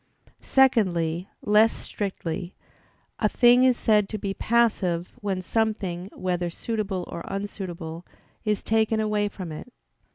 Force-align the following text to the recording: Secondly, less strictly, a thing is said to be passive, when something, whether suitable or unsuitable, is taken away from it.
Secondly, 0.41 1.29
less 1.43 1.71
strictly, 1.71 2.55
a 3.19 3.29
thing 3.29 3.63
is 3.65 3.77
said 3.77 4.09
to 4.09 4.17
be 4.17 4.33
passive, 4.33 5.11
when 5.21 5.43
something, 5.43 6.09
whether 6.15 6.49
suitable 6.49 7.07
or 7.07 7.21
unsuitable, 7.27 8.03
is 8.43 8.63
taken 8.63 8.99
away 8.99 9.27
from 9.27 9.51
it. 9.51 9.71